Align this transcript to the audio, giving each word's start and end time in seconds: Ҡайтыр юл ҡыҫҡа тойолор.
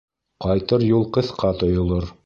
Ҡайтыр 0.45 0.87
юл 0.87 1.07
ҡыҫҡа 1.19 1.57
тойолор. 1.63 2.15